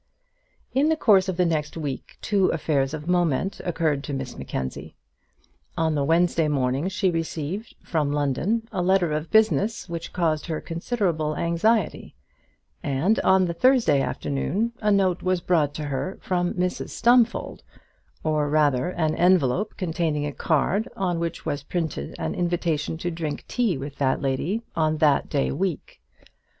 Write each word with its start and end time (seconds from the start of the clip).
In 0.73 0.89
the 0.89 0.95
course 0.95 1.29
of 1.29 1.37
the 1.37 1.45
next 1.45 1.77
week 1.77 2.17
two 2.23 2.47
affairs 2.47 2.95
of 2.95 3.07
moment 3.07 3.61
occurred 3.63 4.03
to 4.05 4.13
Miss 4.13 4.35
Mackenzie. 4.35 4.95
On 5.77 5.93
the 5.93 6.03
Wednesday 6.03 6.47
morning 6.47 6.89
she 6.89 7.11
received 7.11 7.75
from 7.83 8.11
London 8.11 8.67
a 8.71 8.81
letter 8.81 9.11
of 9.11 9.29
business 9.29 9.87
which 9.87 10.11
caused 10.11 10.47
her 10.47 10.59
considerable 10.59 11.37
anxiety, 11.37 12.15
and 12.81 13.19
on 13.19 13.45
the 13.45 13.53
Thursday 13.53 14.01
afternoon 14.01 14.73
a 14.81 14.91
note 14.91 15.21
was 15.21 15.39
brought 15.39 15.75
to 15.75 15.83
her 15.83 16.17
from 16.19 16.55
Mrs 16.55 16.89
Stumfold, 16.89 17.61
or 18.23 18.49
rather 18.49 18.89
an 18.89 19.13
envelope 19.15 19.75
containing 19.77 20.25
a 20.25 20.33
card 20.33 20.89
on 20.97 21.19
which 21.19 21.45
was 21.45 21.61
printed 21.61 22.15
an 22.17 22.33
invitation 22.33 22.97
to 22.97 23.11
drink 23.11 23.45
tea 23.47 23.77
with 23.77 23.97
that 23.97 24.19
lady 24.19 24.63
on 24.75 24.97
that 24.97 25.29
day 25.29 25.51
week. 25.51 26.01